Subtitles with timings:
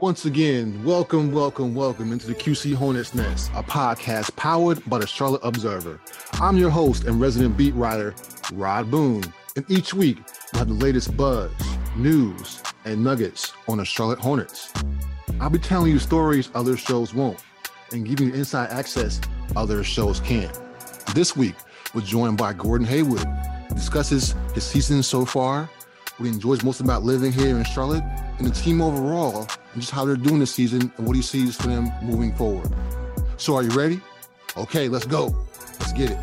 [0.00, 5.06] Once again, welcome, welcome, welcome into the QC Hornets Nest, a podcast powered by the
[5.06, 6.00] Charlotte Observer.
[6.40, 8.14] I'm your host and resident beat writer,
[8.54, 9.22] Rod Boone,
[9.56, 10.16] and each week
[10.54, 11.52] we'll have the latest buzz,
[11.96, 14.72] news, and nuggets on the Charlotte Hornets.
[15.38, 17.38] I'll be telling you stories other shows won't
[17.92, 19.20] and giving you inside access
[19.54, 20.58] other shows can't.
[21.14, 21.56] This week,
[21.92, 23.26] we're joined by Gordon Hayward,
[23.74, 25.68] discusses his season so far,
[26.20, 28.04] what he enjoys most about living here in Charlotte,
[28.36, 31.56] and the team overall, and just how they're doing this season and what he sees
[31.56, 32.70] for them moving forward.
[33.38, 34.02] So, are you ready?
[34.54, 35.34] Okay, let's go.
[35.78, 36.18] Let's get it.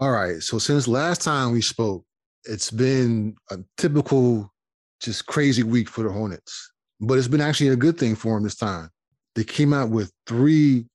[0.00, 0.42] All right.
[0.42, 2.04] So, since last time we spoke,
[2.44, 4.52] it's been a typical,
[5.00, 8.42] just crazy week for the Hornets, but it's been actually a good thing for them
[8.42, 8.90] this time.
[9.36, 10.86] They came out with three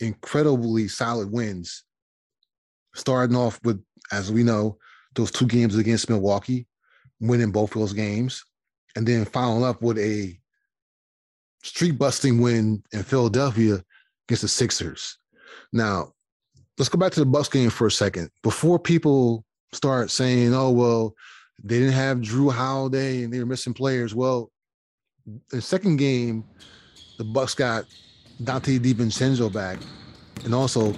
[0.00, 1.84] incredibly solid wins,
[2.94, 4.78] starting off with, as we know,
[5.14, 6.66] those two games against Milwaukee,
[7.20, 8.44] winning both those games,
[8.96, 10.38] and then following up with a
[11.62, 13.82] street busting win in Philadelphia
[14.26, 15.18] against the Sixers.
[15.72, 16.12] Now,
[16.78, 18.30] let's go back to the Bucks game for a second.
[18.42, 21.14] Before people start saying, "Oh, well,
[21.62, 24.50] they didn't have Jrue Holiday and they were missing players," well,
[25.50, 26.44] the second game,
[27.18, 27.84] the Bucks got
[28.42, 29.78] Donte DiVincenzo back,
[30.44, 30.94] and also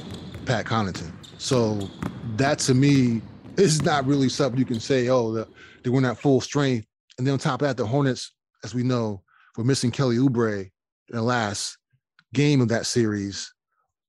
[0.47, 1.12] Pat Connaughton.
[1.39, 1.91] So
[2.37, 3.20] that to me
[3.56, 5.08] is not really something you can say.
[5.08, 5.48] Oh, the,
[5.83, 6.86] they weren't at full strength.
[7.19, 8.33] And then on top of that, the Hornets,
[8.64, 9.22] as we know,
[9.56, 10.70] were missing Kelly Oubre in
[11.17, 11.77] the last
[12.33, 13.53] game of that series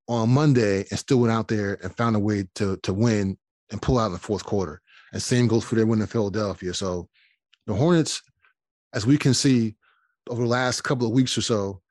[0.07, 3.37] on Monday, and still went out there and found a way to to win
[3.71, 4.81] and pull out in the fourth quarter.
[5.11, 6.73] And same goes for their win in Philadelphia.
[6.73, 7.07] So
[7.67, 8.21] the Hornets,
[8.93, 9.75] as we can see
[10.29, 11.81] over the last couple of weeks or so,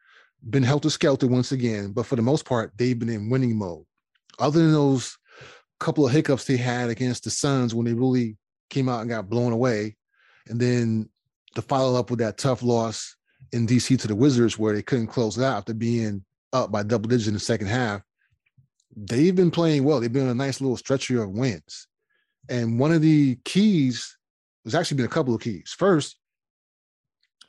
[0.51, 1.93] been helter skelter once again.
[1.93, 3.85] But for the most part, they've been in winning mode.
[4.39, 5.17] Other than those
[5.83, 8.37] couple of hiccups they had against the Suns when they really
[8.71, 9.97] came out and got blown away,
[10.49, 11.09] and then
[11.55, 13.17] to follow up with that tough loss
[13.53, 16.83] in DC to the Wizards where they couldn't close it out after being up by
[16.83, 18.03] double digits in the second half.
[18.97, 20.01] They've been playing well.
[20.01, 21.87] They've been on a nice little stretcher of wins.
[22.49, 24.17] And one of the keys,
[24.65, 25.75] there's actually been a couple of keys.
[25.79, 26.17] First,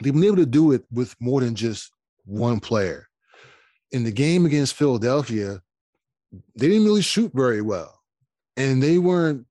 [0.01, 1.91] they've been able to do it with more than just
[2.25, 3.07] one player.
[3.91, 5.61] In the game against Philadelphia,
[6.55, 8.02] they didn't really shoot very well.
[8.57, 9.45] And they weren't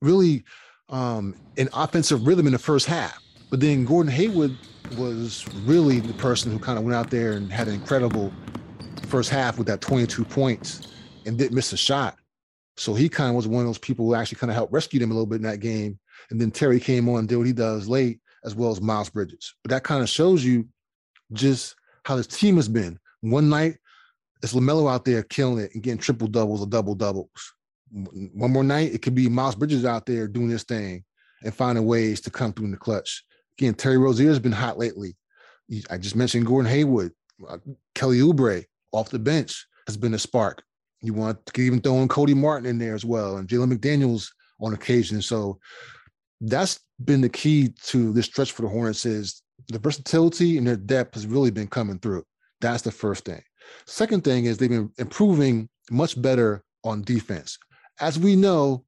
[0.00, 0.44] really
[0.88, 3.18] um, in offensive rhythm in the first half.
[3.50, 4.56] But then Gordon Hayward
[4.96, 8.32] was really the person who kind of went out there and had an incredible
[9.06, 10.88] first half with that 22 points
[11.26, 12.16] and didn't miss a shot.
[12.76, 15.00] So he kind of was one of those people who actually kind of helped rescue
[15.00, 15.98] them a little bit in that game.
[16.30, 19.10] And then Terry came on and did what he does late, as well as Miles
[19.10, 19.54] Bridges.
[19.62, 20.66] But that kind of shows you
[21.32, 21.74] just
[22.04, 22.98] how this team has been.
[23.20, 23.76] One night,
[24.42, 27.28] it's LaMelo out there killing it and getting triple doubles or double doubles.
[27.92, 31.04] One more night, it could be Miles Bridges out there doing this thing
[31.42, 33.24] and finding ways to come through in the clutch.
[33.58, 35.16] Again, Terry Rozier has been hot lately.
[35.90, 37.12] I just mentioned Gordon Hayward,
[37.48, 37.58] uh,
[37.94, 40.62] Kelly Oubre off the bench has been a spark.
[41.02, 44.28] You want to even throw in Cody Martin in there as well, and Jalen McDaniels
[44.60, 45.22] on occasion.
[45.22, 45.58] So
[46.40, 50.76] that's been the key to this stretch for the Hornets is the versatility and their
[50.76, 52.24] depth has really been coming through.
[52.60, 53.42] That's the first thing.
[53.86, 57.58] Second thing is they've been improving much better on defense.
[57.98, 58.84] As we know,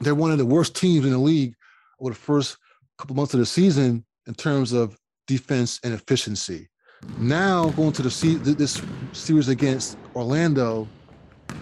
[0.00, 1.54] they're one of the worst teams in the league
[2.00, 2.56] over the first
[2.98, 6.68] couple months of the season in terms of defense and efficiency.
[7.18, 8.82] Now going to the this
[9.12, 10.88] series against Orlando,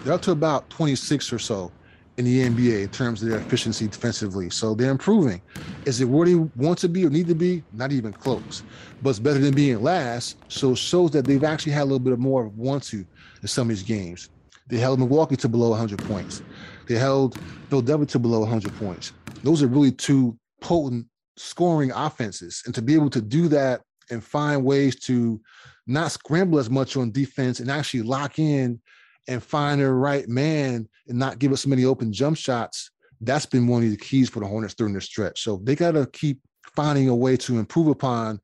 [0.03, 1.71] they're up to about 26 or so
[2.17, 4.49] in the NBA in terms of their efficiency defensively.
[4.49, 5.39] So they're improving.
[5.85, 7.63] Is it where they want to be or need to be?
[7.71, 8.63] Not even close.
[9.03, 10.37] But it's better than being last.
[10.47, 13.05] So it shows that they've actually had a little bit of more want to
[13.41, 14.29] in some of these games.
[14.67, 16.41] They held Milwaukee to below 100 points.
[16.87, 17.35] They held
[17.69, 19.13] Bill Philadelphia to below 100 points.
[19.43, 21.07] Those are really two potent
[21.37, 22.63] scoring offenses.
[22.65, 25.39] And to be able to do that and find ways to
[25.85, 28.79] not scramble as much on defense and actually lock in
[29.27, 32.91] and find the right man and not give us many open jump shots,
[33.21, 35.41] that's been one of the keys for the Hornets during this stretch.
[35.41, 36.41] So they got to keep
[36.75, 38.39] finding a way to improve upon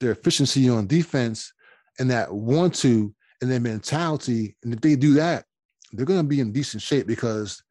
[0.00, 1.52] their efficiency on defense
[1.98, 4.56] and that want to and their mentality.
[4.62, 5.44] And if they do that,
[5.92, 7.62] they're going to be in decent shape because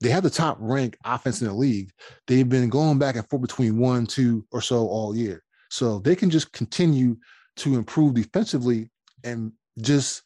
[0.00, 1.90] they have the top ranked offense in the league.
[2.26, 5.42] They've been going back and forth between one, two, or so all year.
[5.70, 7.16] So they can just continue
[7.56, 8.90] to improve defensively
[9.24, 10.22] and just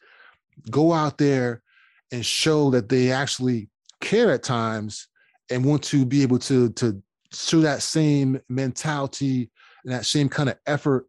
[0.69, 1.63] go out there
[2.11, 3.69] and show that they actually
[4.01, 5.07] care at times
[5.49, 7.01] and want to be able to to
[7.33, 9.49] show that same mentality
[9.83, 11.07] and that same kind of effort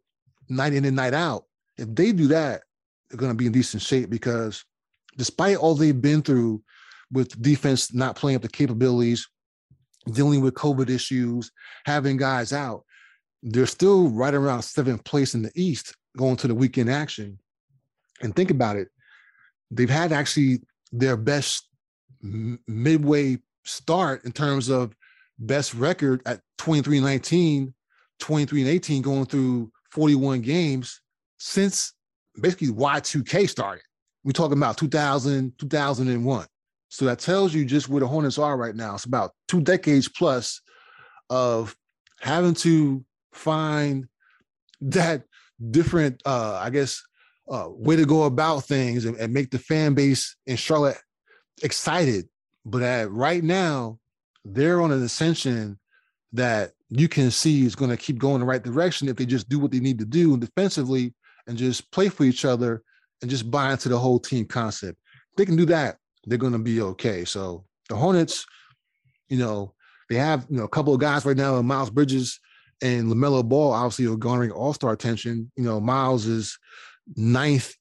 [0.49, 1.45] night in and night out.
[1.77, 2.63] If they do that,
[3.09, 4.63] they're going to be in decent shape because
[5.17, 6.61] despite all they've been through
[7.11, 9.27] with defense not playing up the capabilities,
[10.11, 11.51] dealing with COVID issues,
[11.85, 12.83] having guys out,
[13.41, 17.37] they're still right around seventh place in the East going to the weekend action.
[18.21, 18.89] And think about it,
[19.71, 20.61] they've had actually
[20.91, 21.67] their best
[22.21, 24.95] midway start in terms of
[25.39, 27.73] best record at 23 19,
[28.19, 31.01] 23 and 18, going through 41 games
[31.37, 31.93] since
[32.39, 33.83] basically Y2K started.
[34.23, 36.47] We're talking about 2000, 2001.
[36.89, 38.93] So that tells you just where the Hornets are right now.
[38.93, 40.61] It's about two decades plus
[41.29, 41.75] of
[42.21, 43.03] having to
[43.33, 44.07] find
[44.81, 45.23] that
[45.71, 47.01] different, uh, I guess,
[47.49, 50.97] uh, way to go about things and, and make the fan base in Charlotte
[51.63, 52.27] excited.
[52.65, 53.99] But at, right now,
[54.45, 55.79] they're on an ascension
[56.33, 59.49] that you can see is going to keep going the right direction if they just
[59.49, 61.13] do what they need to do defensively
[61.47, 62.83] and just play for each other
[63.21, 64.97] and just buy into the whole team concept.
[65.31, 67.25] If they can do that, they're going to be okay.
[67.25, 68.45] So the Hornets,
[69.29, 69.73] you know,
[70.09, 72.39] they have you know a couple of guys right now, Miles Bridges
[72.81, 75.51] and LaMelo Ball, obviously are garnering All Star attention.
[75.55, 76.57] You know, Miles is
[77.15, 77.73] ninth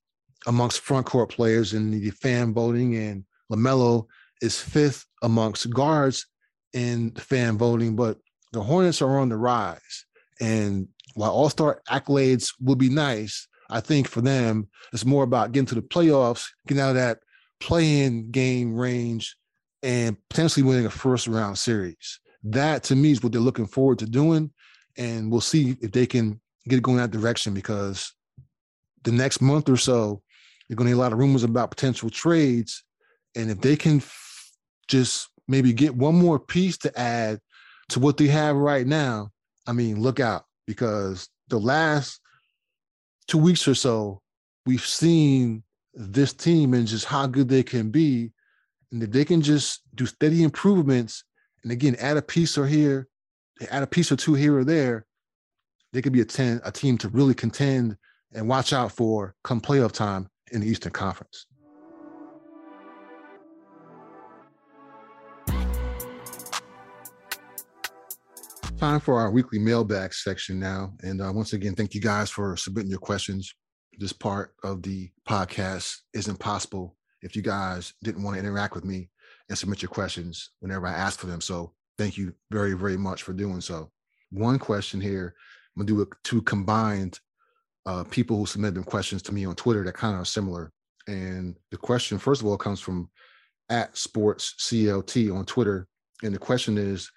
[0.46, 4.06] amongst front court players in the fan voting, and LaMelo
[4.40, 6.26] is fifth amongst guards
[6.73, 7.96] in fan voting.
[7.96, 8.19] But
[8.52, 10.05] the Hornets are on the rise.
[10.40, 15.53] And while all star accolades will be nice, I think for them, it's more about
[15.53, 17.21] getting to the playoffs, getting out of that
[17.61, 19.37] play-in game range,
[19.83, 22.21] and potentially winning a first round series.
[22.45, 24.51] That to me is what they're looking forward to doing.
[24.97, 28.13] And we'll see if they can get it going that direction because
[29.05, 30.23] the next month or so,
[30.69, 32.85] you're going to hear a lot of rumors about potential trades.
[33.35, 34.51] And if they can f-
[34.89, 37.41] just maybe get one more piece to add
[37.89, 39.31] to what they have right now,
[39.67, 42.21] I mean, look out because the last
[43.27, 44.21] two weeks or so,
[44.67, 45.63] we've seen
[45.95, 48.33] this team and just how good they can be.
[48.91, 51.25] And if they can just do steady improvements
[51.63, 53.09] and again add a piece or here,
[53.71, 55.07] add a piece or two here or there,
[55.93, 57.97] they could be a, ten, a team to really contend
[58.33, 61.47] and watch out for come playoff time in the Eastern Conference.
[68.82, 70.93] Time for our weekly mailbag section now.
[71.05, 73.55] And uh, once again, thank you guys for submitting your questions.
[73.96, 78.84] This part of the podcast isn't possible if you guys didn't want to interact with
[78.84, 79.08] me
[79.49, 81.40] and submit your questions whenever I ask for them.
[81.40, 83.88] So thank you very, very much for doing so.
[84.32, 85.32] One question here,
[85.76, 87.20] I'm gonna do a, two combined
[87.87, 90.73] uh, people who submitted them questions to me on Twitter that kind of are similar.
[91.06, 93.08] And the question, first of all, comes from
[93.70, 95.87] at sports CLT on Twitter.
[96.25, 97.08] And the question is,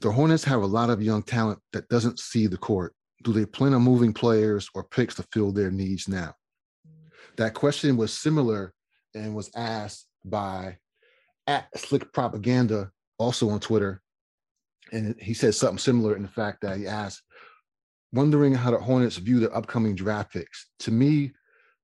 [0.00, 2.94] the Hornets have a lot of young talent that doesn't see the court.
[3.22, 6.34] Do they plan on moving players or picks to fill their needs now?
[7.36, 8.72] That question was similar
[9.14, 10.78] and was asked by
[11.46, 14.00] at Slick Propaganda, also on Twitter.
[14.92, 17.22] And he said something similar in the fact that he asked,
[18.12, 20.68] wondering how the Hornets view the upcoming draft picks.
[20.80, 21.32] To me,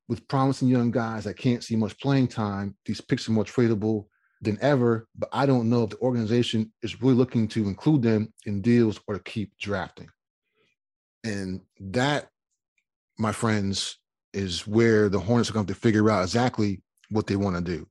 [0.08, 4.06] with promising young guys that can't see much playing time, these picks are more tradable
[4.46, 8.32] than ever, but I don't know if the organization is really looking to include them
[8.46, 10.08] in deals or to keep drafting.
[11.22, 12.28] And that,
[13.18, 13.98] my friends,
[14.32, 17.62] is where the Hornets are going to, to figure out exactly what they want to
[17.62, 17.86] do.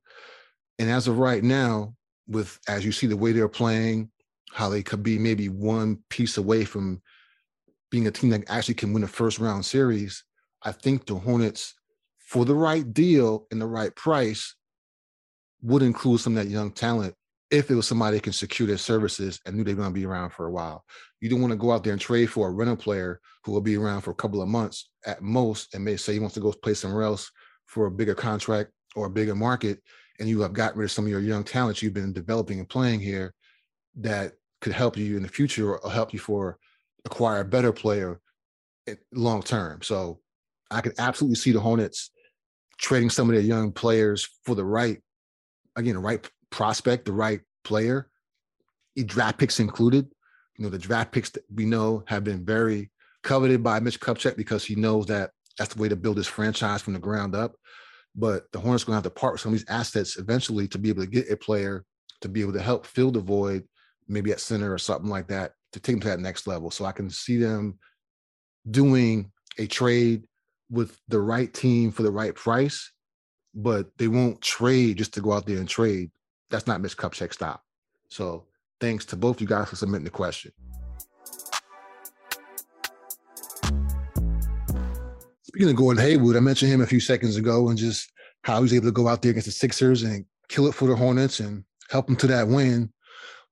[0.78, 1.94] And as of right now,
[2.26, 4.10] with as you see the way they're playing,
[4.50, 7.00] how they could be maybe one piece away from
[7.90, 10.24] being a team that actually can win a first round series,
[10.62, 11.74] I think the Hornets,
[12.18, 14.55] for the right deal and the right price,
[15.62, 17.14] would include some of that young talent
[17.50, 20.00] if it was somebody that can secure their services and knew they were going to
[20.00, 20.84] be around for a while.
[21.20, 23.60] You don't want to go out there and trade for a rental player who will
[23.60, 26.40] be around for a couple of months at most and may say he wants to
[26.40, 27.30] go play somewhere else
[27.66, 29.80] for a bigger contract or a bigger market.
[30.18, 32.68] And you have gotten rid of some of your young talents you've been developing and
[32.68, 33.32] playing here
[33.96, 36.58] that could help you in the future or help you for
[37.04, 38.20] acquire a better player
[39.12, 39.82] long term.
[39.82, 40.20] So
[40.70, 42.10] I could absolutely see the Hornets
[42.78, 45.00] trading some of their young players for the right,
[45.76, 48.08] again, the right prospect, the right player,
[49.04, 50.08] draft picks included.
[50.56, 52.90] You know, the draft picks that we know have been very
[53.22, 56.82] coveted by Mitch Kupchak because he knows that that's the way to build his franchise
[56.82, 57.56] from the ground up.
[58.14, 60.66] But the Hornets are going to have to part with some of these assets eventually
[60.68, 61.84] to be able to get a player
[62.20, 63.64] to be able to help fill the void,
[64.08, 66.70] maybe at center or something like that, to take them to that next level.
[66.70, 67.78] So I can see them
[68.70, 70.24] doing a trade
[70.70, 72.92] with the right team for the right price,
[73.56, 76.10] but they won't trade just to go out there and trade.
[76.50, 77.62] That's not Mitch Kupchak style.
[78.08, 78.44] So
[78.80, 80.52] thanks to both of you guys for submitting the question.
[85.42, 88.62] Speaking of Gordon Hayward, I mentioned him a few seconds ago and just how he
[88.62, 91.40] was able to go out there against the Sixers and kill it for the Hornets
[91.40, 92.92] and help them to that win.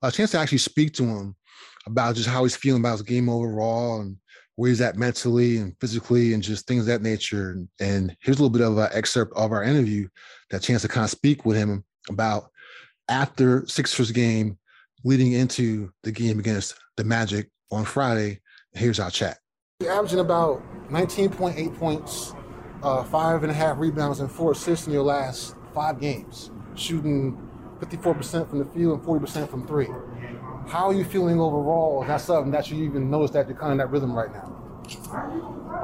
[0.02, 1.34] A chance to actually speak to him
[1.86, 4.18] about just how he's feeling about his game overall and
[4.56, 7.58] where he's at mentally and physically and just things of that nature.
[7.80, 10.08] And, here's a little bit of an excerpt of our interview,
[10.50, 12.50] that chance to kind of speak with him about
[13.08, 14.58] after Sixers game
[15.04, 18.40] leading into the game against the Magic on Friday.
[18.72, 19.38] Here's our chat.
[19.80, 22.32] You're averaging about 19.8 points,
[22.82, 27.36] uh, five and a half rebounds, and four assists in your last five games, shooting
[27.80, 29.88] 54% from the field and 40% from three.
[30.66, 32.02] How are you feeling overall?
[32.02, 34.46] Is that something that you even notice that you're kind of that rhythm right now?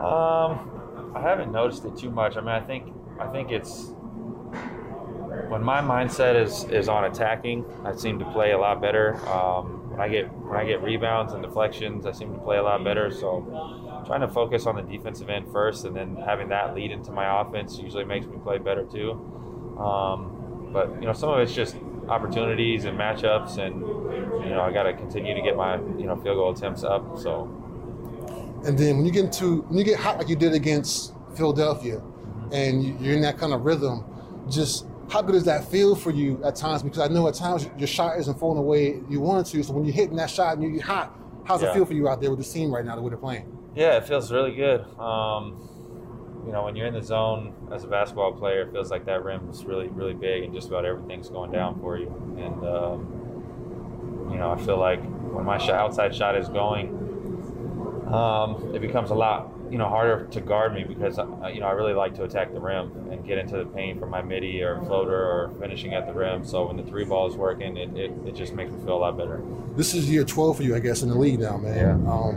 [0.00, 2.36] Um, I haven't noticed it too much.
[2.36, 3.92] I mean, I think I think it's
[5.48, 7.64] when my mindset is is on attacking.
[7.84, 9.16] I seem to play a lot better.
[9.28, 12.62] Um, when I get when I get rebounds and deflections, I seem to play a
[12.62, 13.10] lot better.
[13.10, 17.12] So trying to focus on the defensive end first, and then having that lead into
[17.12, 19.12] my offense usually makes me play better too.
[19.78, 21.76] Um, but you know, some of it's just
[22.10, 23.80] opportunities and matchups, and
[24.44, 27.18] you know I got to continue to get my you know field goal attempts up.
[27.18, 27.56] So.
[28.66, 31.96] And then when you get into when you get hot like you did against Philadelphia,
[31.96, 32.52] mm-hmm.
[32.52, 34.04] and you're in that kind of rhythm,
[34.50, 36.82] just how good does that feel for you at times?
[36.82, 39.62] Because I know at times your shot isn't falling the way you want it to.
[39.62, 41.70] So when you're hitting that shot and you're hot, how's yeah.
[41.70, 43.58] it feel for you out there with the team right now the way they're playing?
[43.74, 44.84] Yeah, it feels really good.
[44.98, 45.68] Um,
[46.46, 49.24] you know, when you're in the zone as a basketball player, it feels like that
[49.24, 52.08] rim is really, really big, and just about everything's going down for you.
[52.38, 56.96] And um, you know, I feel like when my shot, outside shot is going,
[58.12, 61.66] um, it becomes a lot, you know, harder to guard me because uh, you know
[61.66, 64.62] I really like to attack the rim and get into the paint for my midi
[64.62, 66.44] or floater or finishing at the rim.
[66.44, 68.98] So when the three ball is working, it, it, it just makes me feel a
[68.98, 69.42] lot better.
[69.76, 71.76] This is year 12 for you, I guess, in the league now, man.
[71.76, 72.10] Yeah.
[72.10, 72.36] Um,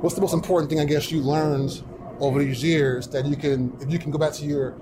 [0.00, 1.82] what's the most important thing I guess you learned
[2.20, 4.72] over these years that you can, if you can go back to your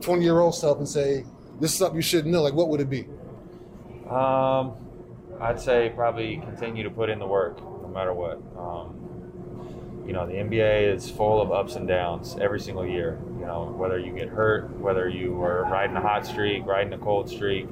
[0.00, 1.24] 20 year old self and say,
[1.60, 3.06] this is something you should know, like what would it be?
[4.08, 4.74] Um,
[5.40, 8.40] I'd say probably continue to put in the work no matter what.
[8.58, 13.20] Um, you know, the NBA is full of ups and downs every single year.
[13.38, 16.98] You know, whether you get hurt, whether you are riding a hot streak, riding a
[16.98, 17.68] cold streak.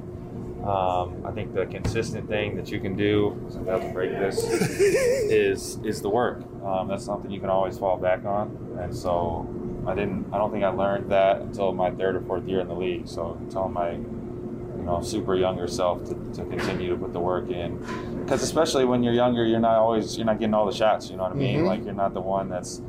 [0.63, 5.79] Um, I think the consistent thing that you can do, about to break this, is
[5.85, 6.43] is the work.
[6.65, 8.77] Um, that's something you can always fall back on.
[8.81, 9.47] And so
[9.87, 10.33] I didn't.
[10.33, 13.07] I don't think I learned that until my third or fourth year in the league.
[13.07, 17.49] So telling my you know super younger self to, to continue to put the work
[17.49, 17.77] in,
[18.21, 21.09] because especially when you're younger, you're not always you're not getting all the shots.
[21.09, 21.59] You know what I mean?
[21.59, 21.67] Mm-hmm.
[21.67, 22.79] Like you're not the one that's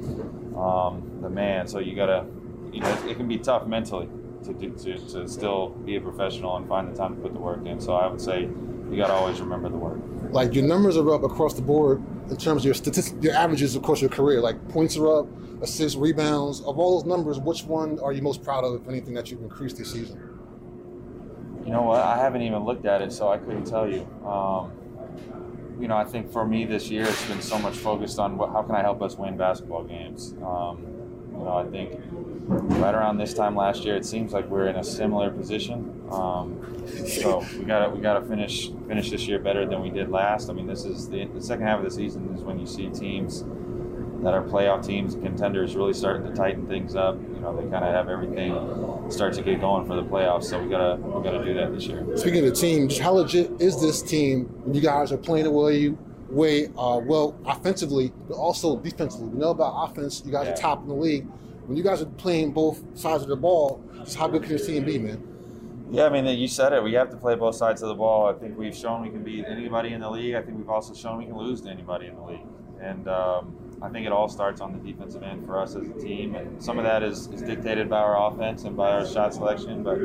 [0.57, 1.69] um, the man.
[1.69, 2.27] So you gotta
[2.73, 4.09] you know it, it can be tough mentally
[4.45, 7.39] to, do, to to still be a professional and find the time to put the
[7.41, 7.81] work in.
[7.81, 8.43] So I would say
[8.91, 9.99] you got to always remember the work.
[10.31, 13.77] Like your numbers are up across the board in terms of your statistics, your averages
[13.77, 14.41] across your career.
[14.41, 15.29] Like points are up,
[15.63, 16.61] assists, rebounds.
[16.61, 19.43] Of all those numbers, which one are you most proud of, if anything, that you've
[19.43, 20.19] increased this season?
[21.65, 22.01] You know what?
[22.01, 24.03] I haven't even looked at it, so I couldn't tell you.
[24.27, 24.73] Um,
[25.81, 28.51] you know, I think for me this year, it's been so much focused on what,
[28.51, 30.35] how can I help us win basketball games.
[30.45, 30.87] Um,
[31.33, 32.01] you know, I think
[32.51, 35.97] right around this time last year, it seems like we're in a similar position.
[36.11, 40.11] Um, so we got we got to finish finish this year better than we did
[40.11, 40.51] last.
[40.51, 42.89] I mean, this is the, the second half of the season is when you see
[42.89, 43.45] teams
[44.23, 47.17] that are playoff teams, contenders, really starting to tighten things up.
[47.35, 48.53] You know, they kind of have everything
[49.11, 50.45] start to get going for the playoffs.
[50.45, 52.05] So we gotta we gotta do that this year.
[52.17, 55.79] Speaking of the team, how legit is this team you guys are playing the way
[55.79, 55.99] you
[56.31, 59.29] way uh, well offensively, but also defensively?
[59.29, 60.23] We know about offense.
[60.25, 60.53] You guys yeah.
[60.53, 61.27] are top in the league.
[61.67, 64.59] When you guys are playing both sides of the ball, just how good can your
[64.59, 65.27] team be, man?
[65.93, 66.83] Yeah, I mean, you said it.
[66.83, 68.27] We have to play both sides of the ball.
[68.27, 70.35] I think we've shown we can beat anybody in the league.
[70.35, 72.47] I think we've also shown we can lose to anybody in the league.
[72.81, 75.93] And um, I think it all starts on the defensive end for us as a
[75.95, 79.35] team, and some of that is, is dictated by our offense and by our shot
[79.35, 79.83] selection.
[79.83, 79.99] But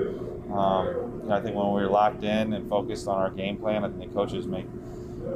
[0.53, 3.83] um, you know, I think when we're locked in and focused on our game plan,
[3.83, 4.65] I think the coaches make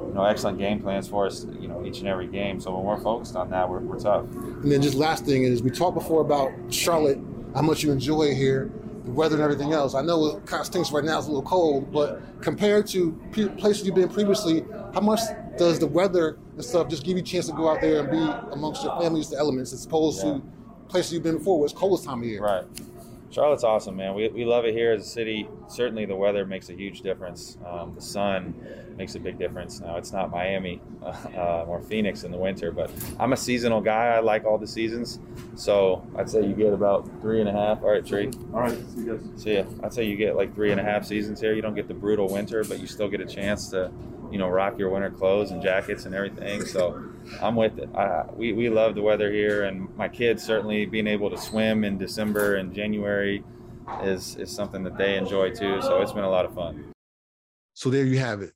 [0.09, 2.59] you know excellent game plans for us, you know, each and every game.
[2.59, 4.25] So when we're focused on that, we're, we're tough.
[4.25, 7.19] And then just last thing is we talked before about Charlotte,
[7.53, 8.71] how much you enjoy here
[9.05, 9.95] the weather and everything else.
[9.95, 13.11] I know it kind of stinks right now; it's a little cold, but compared to
[13.57, 15.19] places you've been previously, how much
[15.57, 18.09] does the weather and stuff just give you a chance to go out there and
[18.09, 20.33] be amongst your families, the elements, as opposed yeah.
[20.33, 20.41] to
[20.87, 22.41] places you've been before where it's coldest time of year?
[22.41, 22.65] Right.
[23.31, 24.15] Charlotte's awesome, man.
[24.15, 25.47] We, we love it here as a city.
[25.67, 27.57] Certainly, the weather makes a huge difference.
[27.65, 28.55] Um, the sun
[28.97, 29.79] makes a big difference.
[29.79, 34.07] Now, it's not Miami uh, or Phoenix in the winter, but I'm a seasonal guy.
[34.07, 35.19] I like all the seasons.
[35.55, 37.83] So I'd say you get about three and a half.
[37.83, 38.31] All right, Tree.
[38.53, 39.43] All right, see you guys.
[39.43, 39.63] See ya.
[39.83, 41.53] I'd say you get like three and a half seasons here.
[41.53, 43.91] You don't get the brutal winter, but you still get a chance to
[44.31, 46.65] you know, rock your winter clothes and jackets and everything.
[46.65, 47.03] So
[47.41, 47.89] I'm with it.
[47.95, 51.83] I, we, we love the weather here, and my kids certainly being able to swim
[51.83, 53.43] in December and January
[54.03, 55.81] is, is something that they enjoy too.
[55.81, 56.91] So it's been a lot of fun.
[57.73, 58.53] So there you have it.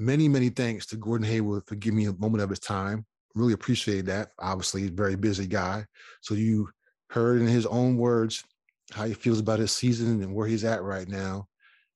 [0.00, 3.04] many, many thanks to Gordon Hayward for giving me a moment of his time.
[3.34, 4.30] Really appreciate that.
[4.38, 5.84] Obviously, he's a very busy guy.
[6.22, 6.70] So you
[7.10, 8.42] heard in his own words
[8.92, 11.46] how he feels about his season and where he's at right now.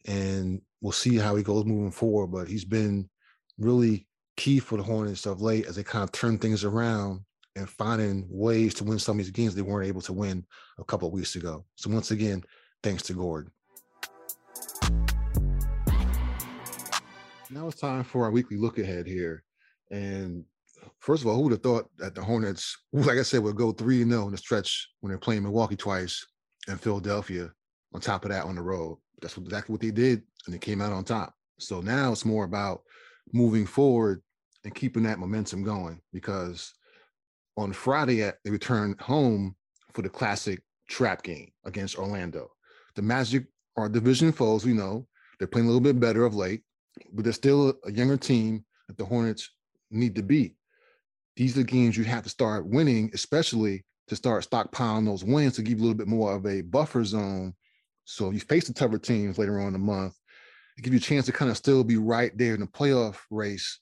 [0.06, 2.28] And we'll see how he goes moving forward.
[2.28, 3.08] But he's been
[3.58, 4.06] really
[4.36, 7.20] key for the Hornets of late as they kind of turn things around
[7.56, 10.44] and finding ways to win some of these games they weren't able to win
[10.78, 11.64] a couple of weeks ago.
[11.76, 12.42] So once again,
[12.82, 13.52] thanks to Gordon.
[17.50, 19.44] Now it's time for our weekly look ahead here.
[19.90, 20.44] And
[20.98, 23.70] first of all, who would have thought that the Hornets, like I said, would go
[23.70, 26.26] 3 0 in the stretch when they're playing Milwaukee twice
[26.66, 27.50] and Philadelphia
[27.92, 28.98] on top of that on the road?
[29.22, 31.34] That's exactly what they did, and they came out on top.
[31.60, 32.82] So now it's more about
[33.32, 34.22] moving forward
[34.64, 36.72] and keeping that momentum going because
[37.56, 39.54] on Friday at, they returned home
[39.92, 42.50] for the classic trap game against Orlando.
[42.96, 45.06] The Magic are division foes, we know.
[45.38, 46.62] They're playing a little bit better of late,
[47.12, 49.50] but they're still a younger team that the Hornets
[49.90, 50.56] need to beat.
[51.36, 55.56] These are the games you have to start winning, especially to start stockpiling those wins
[55.56, 57.54] to give you a little bit more of a buffer zone.
[58.04, 60.14] So you face the tougher teams later on in the month,
[60.82, 63.80] give you a chance to kind of still be right there in the playoff race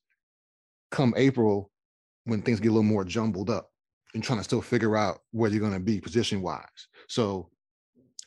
[0.91, 1.71] come April
[2.25, 3.71] when things get a little more jumbled up
[4.15, 6.89] and trying to still figure out where you're going to be position wise.
[7.09, 7.49] So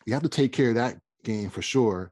[0.05, 2.11] you have to take care of that game for sure.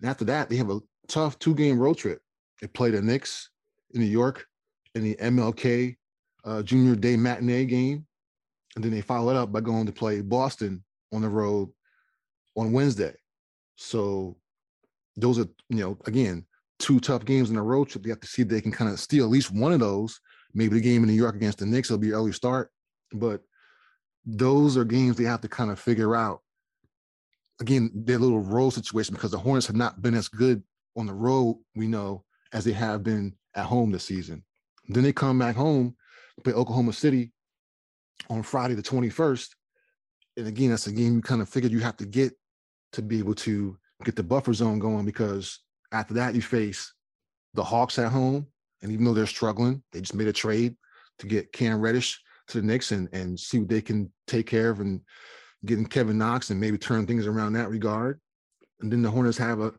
[0.00, 2.20] And after that, they have a tough two game road trip.
[2.60, 3.50] They play the Knicks
[3.92, 4.46] in New York
[4.94, 5.96] in the MLK
[6.44, 8.06] uh, Junior Day matinee game.
[8.74, 11.70] And then they follow it up by going to play Boston on the road
[12.56, 13.14] on Wednesday.
[13.76, 14.36] So
[15.16, 16.44] those are, you know, again,
[16.78, 18.04] two tough games in a road trip.
[18.04, 20.20] They have to see if they can kind of steal at least one of those.
[20.54, 22.70] Maybe the game in New York against the Knicks will be early start,
[23.12, 23.42] but
[24.24, 26.40] those are games they have to kind of figure out.
[27.60, 30.62] Again, their little road situation because the Hornets have not been as good
[30.96, 34.44] on the road, we know, as they have been at home this season.
[34.88, 35.96] Then they come back home,
[36.44, 37.32] play Oklahoma City
[38.28, 39.48] on Friday the 21st.
[40.36, 42.34] And again, that's a game you kind of figured you have to get
[42.92, 45.60] to be able to get the buffer zone going because
[45.92, 46.92] after that you face
[47.54, 48.46] the Hawks at home.
[48.82, 50.76] And even though they're struggling, they just made a trade
[51.18, 54.70] to get Cam Reddish to the Knicks and, and see what they can take care
[54.70, 55.00] of and
[55.64, 58.20] getting Kevin Knox and maybe turn things around that regard.
[58.80, 59.72] And then the Hornets have a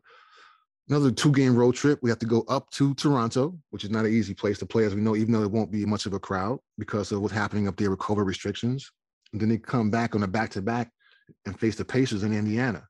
[0.88, 1.98] another two game road trip.
[2.02, 4.84] We have to go up to Toronto, which is not an easy place to play,
[4.84, 7.34] as we know, even though it won't be much of a crowd because of what's
[7.34, 8.90] happening up there with COVID restrictions.
[9.32, 10.90] And then they come back on a back to back
[11.46, 12.86] and face the Pacers in Indiana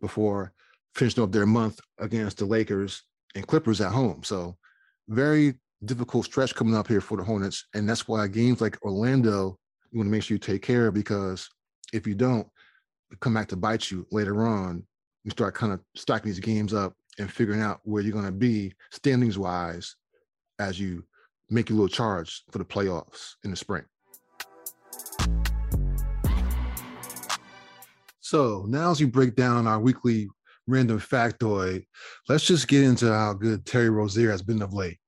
[0.00, 0.52] before
[0.94, 3.02] finishing up their month against the Lakers
[3.34, 4.22] and Clippers at home.
[4.22, 4.56] So
[5.08, 7.66] very difficult stretch coming up here for the Hornets.
[7.74, 9.58] And that's why games like Orlando,
[9.90, 11.48] you want to make sure you take care of because
[11.92, 12.46] if you don't,
[13.20, 14.86] come back to bite you later on.
[15.24, 18.32] You start kind of stacking these games up and figuring out where you're going to
[18.32, 19.94] be standings wise
[20.58, 21.04] as you
[21.50, 23.84] make your little charge for the playoffs in the spring.
[28.20, 30.28] So now as we break down our weekly
[30.66, 31.84] random factoid,
[32.28, 34.98] let's just get into how good Terry Rozier has been of late.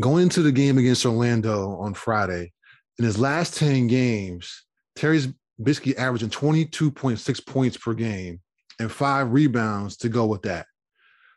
[0.00, 2.52] Going into the game against Orlando on Friday,
[2.98, 4.64] in his last 10 games,
[4.96, 5.28] Terry's
[5.62, 8.40] basically averaging 22.6 points per game
[8.80, 10.66] and five rebounds to go with that.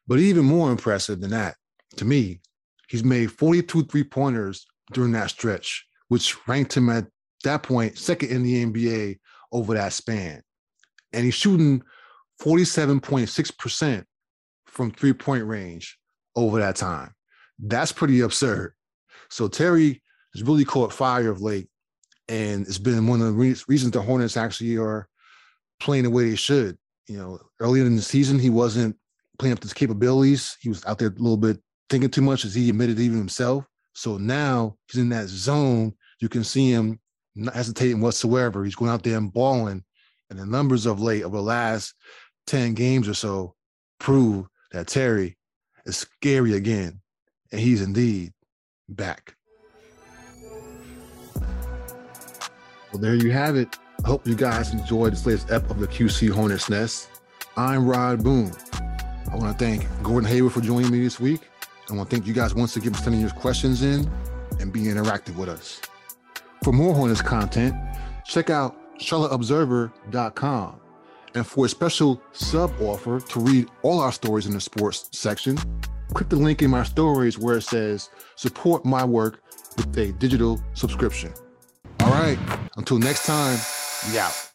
[0.07, 1.55] But even more impressive than that,
[1.97, 2.41] to me,
[2.87, 7.07] he's made 42 three pointers during that stretch, which ranked him at
[7.43, 9.19] that point second in the NBA
[9.51, 10.41] over that span.
[11.13, 11.83] And he's shooting
[12.41, 14.03] 47.6%
[14.65, 15.97] from three point range
[16.35, 17.13] over that time.
[17.59, 18.73] That's pretty absurd.
[19.29, 20.01] So Terry
[20.33, 21.67] has really caught fire of late.
[22.29, 25.07] And it's been one of the re- reasons the Hornets actually are
[25.79, 26.77] playing the way they should.
[27.07, 28.97] You know, earlier in the season, he wasn't
[29.39, 30.57] playing up to his capabilities.
[30.59, 31.57] He was out there a little bit
[31.89, 33.65] thinking too much, as he admitted even himself.
[33.93, 35.93] So now he's in that zone.
[36.19, 36.99] You can see him
[37.35, 38.63] not hesitating whatsoever.
[38.63, 39.83] He's going out there and balling.
[40.29, 41.93] And the numbers of late, of the last
[42.47, 43.53] 10 games or so,
[43.99, 45.37] prove that Terry
[45.85, 46.99] is scary again.
[47.51, 48.33] And he's indeed
[48.89, 49.35] back.
[52.91, 53.77] Well, there you have it.
[54.05, 57.09] Hope you guys enjoyed this latest ep of the QC Hornets Nest.
[57.55, 58.51] I'm Rod Boone.
[59.31, 61.41] I want to thank Gordon Hayward for joining me this week.
[61.89, 64.09] I want to thank you guys once again for sending your questions in
[64.59, 65.81] and being interactive with us.
[66.63, 67.75] For more Hornets content,
[68.25, 70.81] check out charlotteobserver.com.
[71.35, 75.57] And for a special sub offer to read all our stories in the sports section,
[76.13, 79.41] click the link in my stories where it says support my work
[79.75, 81.33] with a digital subscription.
[81.99, 82.39] All right,
[82.77, 83.59] until next time,
[84.11, 84.46] we out.